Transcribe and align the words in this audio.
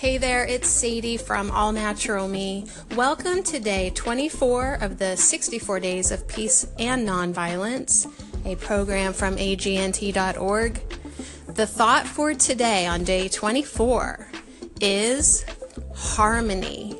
Hey 0.00 0.16
there, 0.16 0.46
it's 0.46 0.66
Sadie 0.66 1.18
from 1.18 1.50
All 1.50 1.72
Natural 1.72 2.26
Me. 2.26 2.64
Welcome 2.96 3.42
to 3.42 3.60
day 3.60 3.90
24 3.90 4.78
of 4.80 4.98
the 4.98 5.14
64 5.14 5.78
Days 5.78 6.10
of 6.10 6.26
Peace 6.26 6.66
and 6.78 7.06
Nonviolence, 7.06 8.10
a 8.46 8.56
program 8.56 9.12
from 9.12 9.36
agnt.org. 9.36 10.80
The 11.48 11.66
thought 11.66 12.06
for 12.06 12.32
today 12.32 12.86
on 12.86 13.04
day 13.04 13.28
24 13.28 14.26
is 14.80 15.44
harmony. 15.94 16.98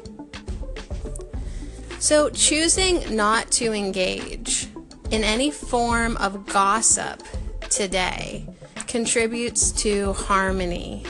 So, 2.01 2.29
choosing 2.29 3.17
not 3.17 3.51
to 3.53 3.73
engage 3.73 4.69
in 5.11 5.25
any 5.25 5.51
form 5.51 6.19
of 6.19 6.45
gossip 6.45 7.23
today 7.71 8.47
contributes 8.87 9.73
to 9.85 10.13
harmony 10.13 11.07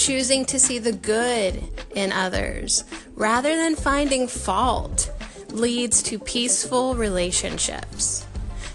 choosing 0.00 0.46
to 0.46 0.58
see 0.58 0.78
the 0.78 0.92
good 0.92 1.62
in 1.94 2.10
others 2.10 2.84
rather 3.14 3.54
than 3.54 3.76
finding 3.76 4.26
fault 4.26 5.12
leads 5.50 6.02
to 6.02 6.18
peaceful 6.18 6.94
relationships. 6.94 8.26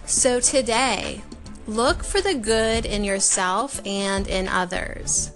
So 0.05 0.39
today, 0.39 1.23
look 1.65 2.03
for 2.03 2.21
the 2.21 2.35
good 2.35 2.85
in 2.85 3.03
yourself 3.03 3.81
and 3.85 4.27
in 4.27 4.47
others. 4.47 5.31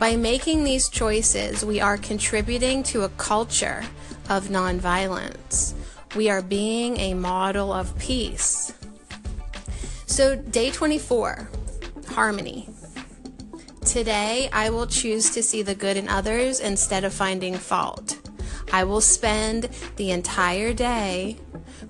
By 0.00 0.16
making 0.16 0.64
these 0.64 0.88
choices, 0.88 1.64
we 1.64 1.80
are 1.80 1.96
contributing 1.96 2.82
to 2.84 3.02
a 3.02 3.10
culture 3.10 3.84
of 4.28 4.48
nonviolence. 4.48 5.74
We 6.16 6.30
are 6.30 6.42
being 6.42 6.98
a 6.98 7.14
model 7.14 7.72
of 7.72 7.96
peace. 7.98 8.72
So, 10.06 10.34
day 10.34 10.70
24 10.70 11.48
harmony. 12.08 12.68
Today, 13.90 14.48
I 14.52 14.70
will 14.70 14.86
choose 14.86 15.30
to 15.30 15.42
see 15.42 15.62
the 15.62 15.74
good 15.74 15.96
in 15.96 16.08
others 16.08 16.60
instead 16.60 17.02
of 17.02 17.12
finding 17.12 17.56
fault. 17.56 18.20
I 18.72 18.84
will 18.84 19.00
spend 19.00 19.68
the 19.96 20.12
entire 20.12 20.72
day 20.72 21.38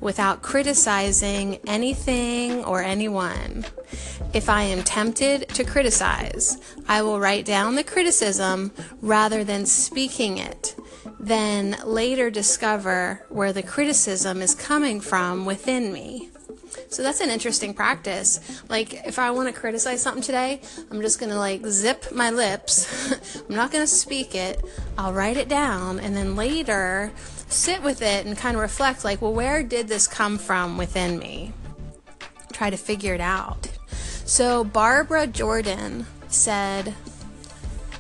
without 0.01 0.41
criticizing 0.41 1.59
anything 1.67 2.65
or 2.65 2.83
anyone. 2.83 3.67
If 4.33 4.49
I 4.49 4.63
am 4.63 4.83
tempted 4.83 5.51
to 5.51 5.63
criticize, 5.63 6.57
I 6.89 7.03
will 7.03 7.21
write 7.21 7.45
down 7.45 7.75
the 7.75 7.85
criticism 7.85 8.73
rather 9.03 9.45
than 9.45 9.67
speaking 9.67 10.39
it, 10.39 10.75
then 11.19 11.77
later 11.85 12.31
discover 12.31 13.27
where 13.29 13.53
the 13.53 13.63
criticism 13.63 14.41
is 14.41 14.55
coming 14.55 15.03
from 15.03 15.45
within 15.45 15.93
me. 15.93 16.31
So 16.91 17.05
that's 17.05 17.21
an 17.21 17.31
interesting 17.31 17.73
practice. 17.73 18.63
Like, 18.69 19.07
if 19.07 19.21
I 19.21 19.31
want 19.31 19.53
to 19.53 19.59
criticize 19.59 20.03
something 20.03 20.25
today, 20.25 20.61
I'm 20.91 21.01
just 21.01 21.21
going 21.21 21.31
to 21.31 21.39
like 21.39 21.65
zip 21.67 22.11
my 22.13 22.31
lips. 22.31 23.13
I'm 23.49 23.55
not 23.55 23.71
going 23.71 23.85
to 23.85 23.89
speak 23.89 24.35
it. 24.35 24.61
I'll 24.99 25.13
write 25.13 25.37
it 25.37 25.49
down 25.49 26.01
and 26.01 26.17
then 26.17 26.35
later 26.35 27.13
sit 27.49 27.83
with 27.83 28.03
it 28.03 28.27
and 28.27 28.37
kind 28.37 28.57
of 28.57 28.63
reflect 28.63 29.05
like, 29.05 29.23
well, 29.23 29.33
where 29.33 29.63
did 29.63 29.87
this 29.87 30.09
come 30.09 30.37
from 30.37 30.77
within 30.77 31.19
me? 31.21 31.53
Try 32.53 32.71
to 32.71 32.77
figure 32.77 33.15
it 33.15 33.21
out. 33.21 33.69
So, 34.25 34.65
Barbara 34.65 35.29
Jordan 35.29 36.07
said, 36.27 36.95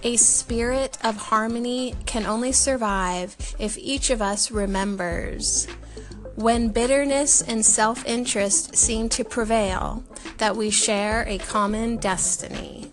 a 0.02 0.16
spirit 0.16 0.98
of 1.04 1.16
harmony 1.16 1.94
can 2.06 2.26
only 2.26 2.52
survive 2.52 3.36
if 3.58 3.76
each 3.78 4.10
of 4.10 4.22
us 4.22 4.50
remembers 4.50 5.68
when 6.36 6.68
bitterness 6.68 7.42
and 7.42 7.64
self 7.64 8.04
interest 8.06 8.76
seem 8.76 9.08
to 9.10 9.24
prevail, 9.24 10.02
that 10.38 10.56
we 10.56 10.70
share 10.70 11.24
a 11.28 11.38
common 11.38 11.96
destiny. 11.96 12.90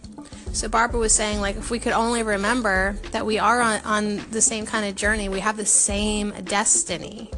So, 0.53 0.67
Barbara 0.67 0.99
was 0.99 1.13
saying, 1.13 1.39
like, 1.39 1.55
if 1.55 1.69
we 1.69 1.77
could 1.77 1.93
only 1.93 2.23
remember 2.23 2.97
that 3.11 3.25
we 3.25 3.37
are 3.37 3.61
on, 3.61 3.79
on 3.81 4.15
the 4.31 4.41
same 4.41 4.65
kind 4.65 4.87
of 4.87 4.95
journey, 4.95 5.29
we 5.29 5.39
have 5.39 5.55
the 5.55 5.65
same 5.65 6.33
destiny, 6.45 7.29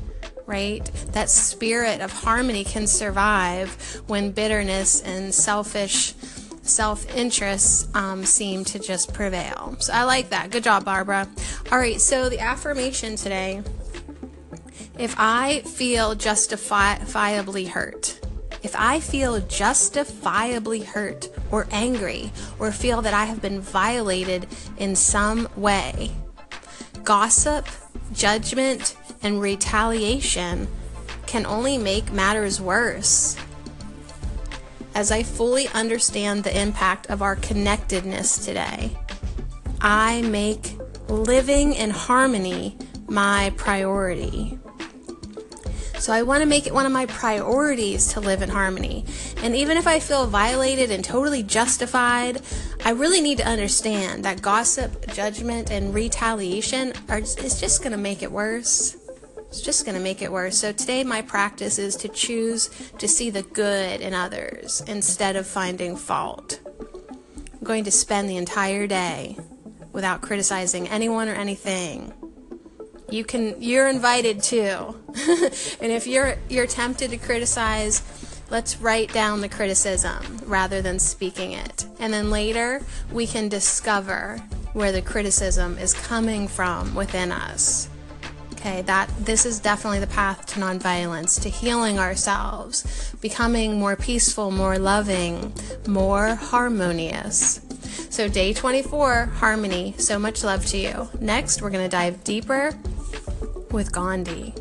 right? 0.46 0.86
That 1.12 1.30
spirit 1.30 2.00
of 2.00 2.12
harmony 2.12 2.64
can 2.64 2.88
survive 2.88 4.02
when 4.08 4.32
bitterness 4.32 5.02
and 5.02 5.34
selfish 5.34 6.14
self 6.62 7.14
interest 7.16 7.94
um, 7.96 8.24
seem 8.24 8.64
to 8.66 8.80
just 8.80 9.14
prevail. 9.14 9.76
So, 9.80 9.92
I 9.92 10.04
like 10.04 10.30
that. 10.30 10.50
Good 10.50 10.64
job, 10.64 10.86
Barbara. 10.86 11.28
All 11.74 11.78
right, 11.78 12.00
so 12.00 12.30
the 12.30 12.40
affirmation 12.40 13.18
today 13.18 13.64
if 15.00 15.16
I 15.18 15.62
feel 15.62 16.14
justifiably 16.14 17.66
hurt, 17.66 18.20
if 18.62 18.76
I 18.78 19.00
feel 19.00 19.40
justifiably 19.40 20.82
hurt 20.82 21.30
or 21.52 21.68
angry 21.72 22.34
or 22.60 22.74
feel 22.74 23.02
that 23.04 23.14
I 23.14 23.24
have 23.24 23.42
been 23.42 23.62
violated 23.62 24.46
in 24.78 24.98
some 24.98 25.48
way, 25.56 26.12
gossip, 27.06 27.66
judgment, 28.14 28.98
and 29.24 29.40
retaliation 29.40 30.68
can 31.26 31.46
only 31.46 31.78
make 31.78 32.12
matters 32.12 32.60
worse. 32.60 33.38
As 34.96 35.12
I 35.14 35.24
fully 35.24 35.70
understand 35.70 36.44
the 36.44 36.60
impact 36.60 37.08
of 37.08 37.22
our 37.22 37.38
connectedness 37.38 38.46
today, 38.46 38.98
I 39.80 40.24
make 40.24 40.74
living 41.08 41.74
in 41.74 41.92
harmony 41.92 42.78
my 43.08 43.54
priority. 43.56 44.60
So 46.00 46.14
I 46.14 46.22
want 46.22 46.42
to 46.42 46.48
make 46.48 46.66
it 46.66 46.74
one 46.74 46.86
of 46.86 46.94
my 46.94 47.06
priorities 47.08 48.14
to 48.14 48.22
live 48.22 48.42
in 48.42 48.48
harmony. 48.48 49.04
And 49.44 49.54
even 49.54 49.76
if 49.76 49.86
I 49.86 50.00
feel 50.00 50.28
violated 50.28 50.92
and 50.92 51.04
totally 51.04 51.44
justified, 51.44 52.42
I 52.86 52.92
really 52.92 53.20
need 53.20 53.38
to 53.40 53.46
understand 53.46 54.24
that 54.24 54.42
gossip, 54.42 55.12
judgment, 55.12 55.72
and 55.72 55.94
retaliation 55.94 56.94
are 57.10 57.20
is 57.20 57.60
just 57.60 57.84
going 57.84 57.92
to 57.92 57.98
make 57.98 58.24
it 58.24 58.32
worse. 58.32 58.96
It's 59.50 59.62
just 59.62 59.84
going 59.84 59.98
to 59.98 60.02
make 60.02 60.22
it 60.22 60.32
worse. 60.32 60.58
So 60.58 60.72
today 60.72 61.04
my 61.04 61.22
practice 61.22 61.78
is 61.78 61.98
to 61.98 62.08
choose 62.08 62.70
to 62.98 63.08
see 63.08 63.30
the 63.30 63.44
good 63.44 64.00
in 64.00 64.14
others 64.14 64.82
instead 64.88 65.36
of 65.36 65.46
finding 65.46 65.98
fault. 65.98 66.62
I'm 67.52 67.64
going 67.64 67.84
to 67.84 67.92
spend 67.92 68.30
the 68.30 68.38
entire 68.38 68.88
day 68.88 69.38
without 69.92 70.22
criticizing 70.22 70.88
anyone 70.88 71.28
or 71.28 71.36
anything 71.36 72.14
you 73.12 73.24
can 73.24 73.62
you're 73.62 73.88
invited 73.88 74.42
too. 74.42 74.96
And 75.82 75.92
if 75.92 76.08
you're 76.08 76.36
you're 76.50 76.68
tempted 76.68 77.12
to 77.12 77.18
criticize 77.18 78.02
let's 78.50 78.78
write 78.82 79.14
down 79.14 79.42
the 79.42 79.50
criticism 79.50 80.40
rather 80.46 80.82
than 80.82 81.00
speaking 81.00 81.52
it. 81.52 81.86
And 82.00 82.12
then 82.14 82.30
later 82.32 82.82
we 83.12 83.28
can 83.28 83.50
discover 83.50 84.38
where 84.74 84.92
the 84.92 85.02
criticism 85.02 85.78
is 85.78 85.94
coming 85.94 86.48
from 86.48 86.96
within 86.96 87.32
us. 87.32 87.90
Okay 88.54 88.82
that 88.84 89.10
this 89.20 89.46
is 89.46 89.60
definitely 89.60 90.00
the 90.00 90.08
path 90.08 90.46
to 90.48 90.60
nonviolence 90.60 91.42
to 91.42 91.50
healing 91.50 91.98
ourselves 91.98 93.14
becoming 93.22 93.80
more 93.80 93.96
peaceful 93.96 94.52
more 94.52 94.78
loving 94.78 95.54
more 95.88 96.36
harmonious. 96.36 97.62
So 98.10 98.28
day 98.28 98.54
24 98.54 99.28
harmony. 99.36 99.94
So 99.98 100.20
much 100.20 100.44
love 100.44 100.66
to 100.68 100.78
you. 100.78 101.08
Next 101.22 101.62
we're 101.62 101.70
going 101.70 101.86
to 101.86 101.90
dive 101.90 102.24
deeper 102.24 102.74
with 103.72 103.92
Gandhi. 103.92 104.54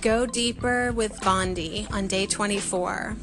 Go 0.00 0.26
deeper 0.26 0.90
with 0.92 1.20
Gandhi 1.20 1.86
on 1.92 2.08
day 2.08 2.26
24. 2.26 3.16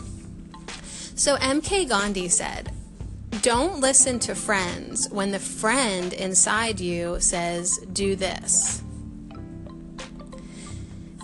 So, 1.15 1.35
MK 1.35 1.89
Gandhi 1.89 2.29
said, 2.29 2.71
Don't 3.41 3.81
listen 3.81 4.19
to 4.19 4.33
friends 4.33 5.09
when 5.09 5.31
the 5.31 5.39
friend 5.39 6.13
inside 6.13 6.79
you 6.79 7.19
says, 7.19 7.79
Do 7.91 8.15
this 8.15 8.81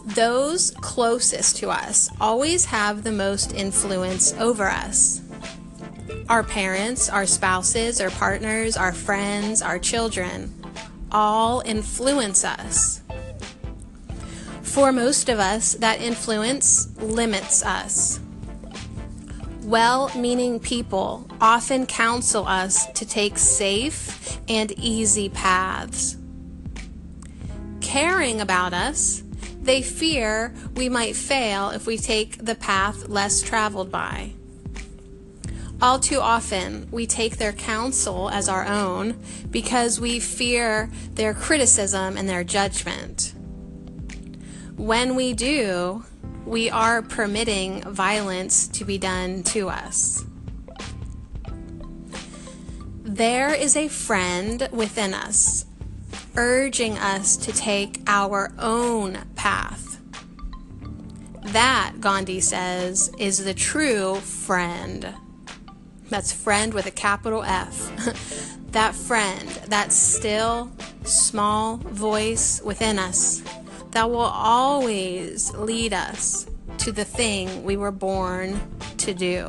those 0.05 0.71
closest 0.81 1.57
to 1.57 1.69
us 1.69 2.09
always 2.21 2.65
have 2.65 3.03
the 3.03 3.11
most 3.11 3.53
influence 3.53 4.33
over 4.33 4.69
us. 4.69 5.21
Our 6.29 6.43
parents, 6.43 7.09
our 7.09 7.25
spouses, 7.25 7.99
our 7.99 8.11
partners, 8.11 8.77
our 8.77 8.93
friends, 8.93 9.61
our 9.61 9.79
children 9.79 10.53
all 11.11 11.61
influence 11.65 12.43
us. 12.43 13.01
For 14.61 14.91
most 14.91 15.29
of 15.29 15.39
us, 15.39 15.73
that 15.75 16.01
influence 16.01 16.95
limits 16.97 17.63
us. 17.63 18.19
Well 19.63 20.11
meaning 20.15 20.59
people 20.59 21.27
often 21.41 21.87
counsel 21.87 22.45
us 22.45 22.85
to 22.93 23.05
take 23.07 23.39
safe 23.39 24.39
and 24.47 24.71
easy 24.73 25.29
paths. 25.29 26.17
Caring 27.81 28.41
about 28.41 28.73
us 28.73 29.23
they 29.65 29.81
fear 29.81 30.53
we 30.75 30.89
might 30.89 31.15
fail 31.15 31.69
if 31.71 31.85
we 31.85 31.97
take 31.97 32.43
the 32.43 32.55
path 32.55 33.09
less 33.09 33.41
traveled 33.41 33.91
by. 33.91 34.31
All 35.81 35.99
too 35.99 36.21
often, 36.21 36.87
we 36.91 37.05
take 37.05 37.37
their 37.37 37.51
counsel 37.51 38.29
as 38.29 38.47
our 38.47 38.65
own 38.65 39.21
because 39.51 39.99
we 39.99 40.19
fear 40.19 40.89
their 41.13 41.33
criticism 41.33 42.15
and 42.15 42.29
their 42.29 42.43
judgment. 42.43 43.33
When 44.77 45.15
we 45.15 45.33
do, 45.33 46.05
we 46.45 46.69
are 46.69 47.01
permitting 47.01 47.81
violence 47.81 48.67
to 48.69 48.85
be 48.85 48.97
done 48.97 49.43
to 49.43 49.69
us. 49.69 50.23
There 53.03 53.53
is 53.53 53.75
a 53.75 53.87
friend 53.87 54.67
within 54.71 55.13
us 55.13 55.65
urging 56.37 56.97
us 56.97 57.37
to 57.37 57.51
take 57.51 57.99
our 58.07 58.51
own 58.59 59.19
path. 59.35 59.99
That, 61.43 61.95
Gandhi 61.99 62.41
says, 62.41 63.11
is 63.17 63.43
the 63.43 63.53
true 63.53 64.15
friend. 64.15 65.13
That's 66.09 66.31
friend 66.31 66.73
with 66.73 66.85
a 66.85 66.91
capital 66.91 67.43
F. 67.43 68.57
that 68.71 68.95
friend, 68.95 69.47
that 69.67 69.91
still, 69.91 70.71
small 71.03 71.77
voice 71.77 72.61
within 72.63 72.99
us 72.99 73.43
that 73.95 74.09
will 74.09 74.19
always 74.19 75.53
lead 75.53 75.93
us 75.93 76.47
to 76.79 76.91
the 76.91 77.05
thing 77.05 77.63
we 77.63 77.77
were 77.77 77.91
born 77.91 78.59
to 78.97 79.13
do. 79.13 79.47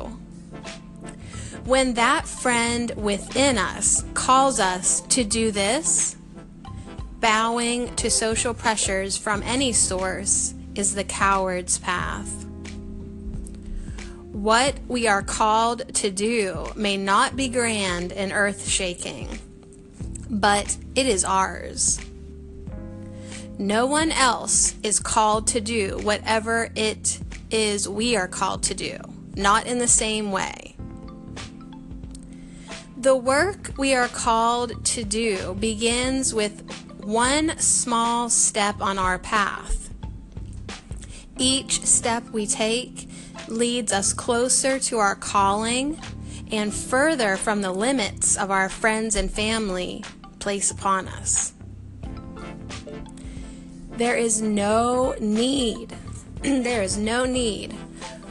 When 1.64 1.94
that 1.94 2.28
friend 2.28 2.92
within 2.96 3.58
us 3.58 4.04
calls 4.14 4.60
us 4.60 5.00
to 5.00 5.24
do 5.24 5.50
this, 5.50 6.15
bowing 7.20 7.94
to 7.96 8.10
social 8.10 8.54
pressures 8.54 9.16
from 9.16 9.42
any 9.42 9.72
source 9.72 10.54
is 10.74 10.94
the 10.94 11.04
coward's 11.04 11.78
path. 11.78 12.44
What 14.32 14.74
we 14.86 15.06
are 15.06 15.22
called 15.22 15.94
to 15.94 16.10
do 16.10 16.66
may 16.76 16.96
not 16.96 17.36
be 17.36 17.48
grand 17.48 18.12
and 18.12 18.32
earth 18.32 18.68
shaking, 18.68 19.38
but 20.28 20.76
it 20.94 21.06
is 21.06 21.24
ours. 21.24 21.98
No 23.58 23.86
one 23.86 24.12
else 24.12 24.74
is 24.82 25.00
called 25.00 25.46
to 25.48 25.60
do 25.62 25.98
whatever 26.02 26.68
it 26.76 27.18
is 27.50 27.88
we 27.88 28.14
are 28.14 28.28
called 28.28 28.62
to 28.64 28.74
do, 28.74 28.98
not 29.34 29.66
in 29.66 29.78
the 29.78 29.88
same 29.88 30.30
way. 30.30 30.76
The 32.98 33.16
work 33.16 33.72
we 33.78 33.94
are 33.94 34.08
called 34.08 34.84
to 34.86 35.04
do 35.04 35.54
begins 35.54 36.34
with 36.34 36.85
one 37.06 37.56
small 37.58 38.28
step 38.28 38.80
on 38.80 38.98
our 38.98 39.16
path. 39.16 39.90
Each 41.38 41.84
step 41.86 42.24
we 42.30 42.48
take 42.48 43.08
leads 43.46 43.92
us 43.92 44.12
closer 44.12 44.80
to 44.80 44.98
our 44.98 45.14
calling 45.14 46.00
and 46.50 46.74
further 46.74 47.36
from 47.36 47.62
the 47.62 47.70
limits 47.70 48.36
of 48.36 48.50
our 48.50 48.68
friends 48.68 49.14
and 49.14 49.30
family 49.30 50.02
place 50.40 50.72
upon 50.72 51.06
us. 51.06 51.52
There 53.92 54.16
is 54.16 54.42
no 54.42 55.14
need, 55.20 55.94
there 56.42 56.82
is 56.82 56.98
no 56.98 57.24
need 57.24 57.72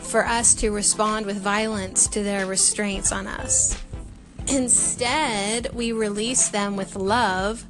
for 0.01 0.25
us 0.25 0.54
to 0.56 0.72
respond 0.72 1.25
with 1.25 1.38
violence 1.38 2.07
to 2.10 2.24
their 2.24 2.45
restraints 2.45 3.13
on 3.13 3.25
us. 3.25 3.81
Instead, 4.48 5.74
we 5.74 5.94
release 5.94 6.50
them 6.50 6.75
with 6.75 6.98
love 6.98 7.66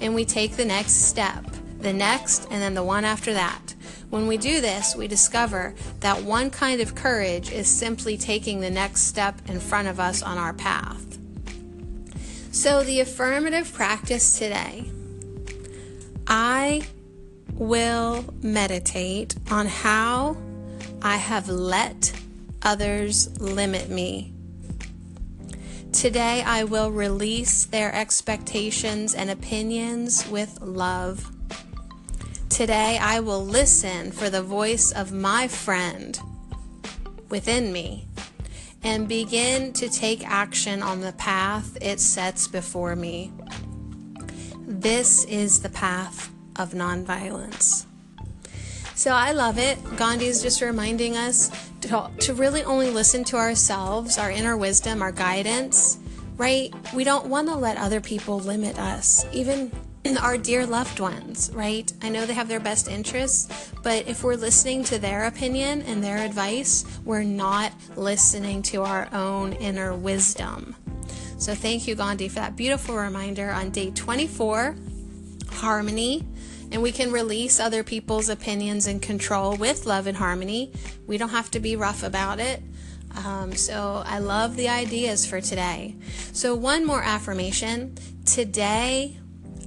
and 0.00 0.14
we 0.14 0.24
take 0.24 0.56
the 0.56 0.64
next 0.64 1.08
step, 1.08 1.44
the 1.80 1.92
next, 1.92 2.46
and 2.50 2.62
then 2.62 2.74
the 2.74 2.82
one 2.82 3.04
after 3.04 3.32
that. 3.32 3.74
When 4.10 4.26
we 4.26 4.36
do 4.36 4.60
this, 4.60 4.96
we 4.96 5.06
discover 5.06 5.74
that 6.00 6.22
one 6.22 6.50
kind 6.50 6.80
of 6.80 6.94
courage 6.94 7.52
is 7.52 7.68
simply 7.68 8.16
taking 8.16 8.60
the 8.60 8.70
next 8.70 9.02
step 9.02 9.40
in 9.48 9.60
front 9.60 9.88
of 9.88 10.00
us 10.00 10.22
on 10.22 10.36
our 10.36 10.52
path. 10.52 11.18
So, 12.52 12.82
the 12.82 13.00
affirmative 13.00 13.72
practice 13.72 14.36
today 14.38 14.90
I 16.26 16.82
will 17.54 18.24
meditate 18.42 19.36
on 19.50 19.66
how 19.66 20.36
I 21.02 21.16
have 21.16 21.48
let 21.48 22.12
others 22.62 23.40
limit 23.40 23.88
me. 23.88 24.32
Today, 25.92 26.42
I 26.46 26.64
will 26.64 26.92
release 26.92 27.64
their 27.64 27.92
expectations 27.92 29.12
and 29.14 29.28
opinions 29.28 30.26
with 30.28 30.60
love. 30.60 31.30
Today, 32.48 32.96
I 33.00 33.18
will 33.20 33.44
listen 33.44 34.12
for 34.12 34.30
the 34.30 34.42
voice 34.42 34.92
of 34.92 35.12
my 35.12 35.48
friend 35.48 36.18
within 37.28 37.72
me 37.72 38.06
and 38.84 39.08
begin 39.08 39.72
to 39.74 39.88
take 39.88 40.26
action 40.26 40.80
on 40.82 41.00
the 41.00 41.12
path 41.12 41.76
it 41.82 41.98
sets 41.98 42.46
before 42.46 42.94
me. 42.94 43.32
This 44.66 45.24
is 45.24 45.60
the 45.60 45.70
path 45.70 46.30
of 46.56 46.70
nonviolence. 46.70 47.84
So 49.00 49.12
I 49.12 49.32
love 49.32 49.56
it. 49.56 49.78
Gandhi 49.96 50.26
is 50.26 50.42
just 50.42 50.60
reminding 50.60 51.16
us 51.16 51.50
to, 51.80 52.10
to 52.18 52.34
really 52.34 52.62
only 52.64 52.90
listen 52.90 53.24
to 53.24 53.38
ourselves, 53.38 54.18
our 54.18 54.30
inner 54.30 54.58
wisdom, 54.58 55.00
our 55.00 55.10
guidance, 55.10 55.96
right? 56.36 56.70
We 56.94 57.04
don't 57.04 57.24
want 57.28 57.48
to 57.48 57.54
let 57.54 57.78
other 57.78 58.02
people 58.02 58.40
limit 58.40 58.78
us, 58.78 59.24
even 59.32 59.72
our 60.20 60.36
dear 60.36 60.66
loved 60.66 61.00
ones, 61.00 61.50
right? 61.54 61.90
I 62.02 62.10
know 62.10 62.26
they 62.26 62.34
have 62.34 62.48
their 62.48 62.60
best 62.60 62.88
interests, 62.88 63.72
but 63.82 64.06
if 64.06 64.22
we're 64.22 64.36
listening 64.36 64.84
to 64.84 64.98
their 64.98 65.24
opinion 65.24 65.80
and 65.80 66.04
their 66.04 66.18
advice, 66.18 66.84
we're 67.02 67.22
not 67.22 67.72
listening 67.96 68.60
to 68.64 68.82
our 68.82 69.08
own 69.14 69.54
inner 69.54 69.94
wisdom. 69.94 70.76
So 71.38 71.54
thank 71.54 71.88
you, 71.88 71.94
Gandhi, 71.94 72.28
for 72.28 72.40
that 72.40 72.54
beautiful 72.54 72.96
reminder 72.96 73.50
on 73.50 73.70
day 73.70 73.92
24 73.92 74.76
harmony. 75.52 76.26
And 76.72 76.82
we 76.82 76.92
can 76.92 77.10
release 77.10 77.58
other 77.58 77.82
people's 77.82 78.28
opinions 78.28 78.86
and 78.86 79.02
control 79.02 79.56
with 79.56 79.86
love 79.86 80.06
and 80.06 80.16
harmony. 80.16 80.72
We 81.06 81.18
don't 81.18 81.30
have 81.30 81.50
to 81.52 81.60
be 81.60 81.76
rough 81.76 82.02
about 82.02 82.38
it. 82.38 82.62
Um, 83.24 83.54
so 83.54 84.02
I 84.06 84.18
love 84.18 84.56
the 84.56 84.68
ideas 84.68 85.26
for 85.26 85.40
today. 85.40 85.96
So, 86.32 86.54
one 86.54 86.86
more 86.86 87.02
affirmation. 87.02 87.96
Today, 88.24 89.18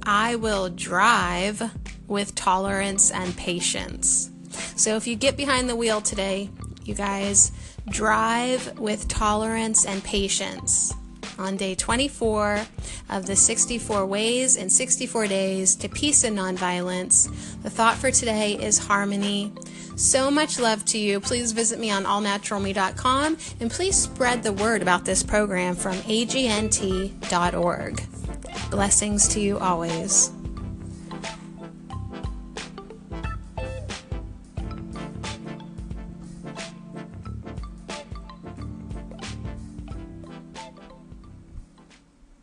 I 0.02 0.36
will 0.36 0.70
drive 0.70 1.70
with 2.06 2.34
tolerance 2.34 3.10
and 3.10 3.36
patience. 3.36 4.30
So 4.76 4.96
if 4.96 5.06
you 5.06 5.16
get 5.16 5.36
behind 5.36 5.68
the 5.68 5.76
wheel 5.76 6.00
today, 6.00 6.50
you 6.84 6.94
guys, 6.94 7.52
drive 7.88 8.78
with 8.78 9.08
tolerance 9.08 9.84
and 9.84 10.02
patience 10.02 10.94
on 11.38 11.56
day 11.56 11.74
24 11.74 12.66
of 13.10 13.26
the 13.26 13.36
64 13.36 14.06
ways 14.06 14.56
and 14.56 14.70
64 14.70 15.26
days 15.26 15.74
to 15.76 15.88
peace 15.88 16.24
and 16.24 16.38
nonviolence. 16.38 17.28
The 17.62 17.70
thought 17.70 17.96
for 17.96 18.10
today 18.10 18.54
is 18.54 18.78
harmony. 18.78 19.52
So 19.96 20.30
much 20.30 20.58
love 20.58 20.84
to 20.86 20.98
you. 20.98 21.20
Please 21.20 21.52
visit 21.52 21.78
me 21.78 21.90
on 21.90 22.04
allnaturalme.com 22.04 23.36
and 23.60 23.70
please 23.70 23.96
spread 23.96 24.42
the 24.42 24.52
word 24.52 24.82
about 24.82 25.04
this 25.04 25.22
program 25.22 25.74
from 25.74 25.94
agnt.org. 25.94 28.02
Blessings 28.70 29.28
to 29.28 29.40
you 29.40 29.58
always. 29.58 30.43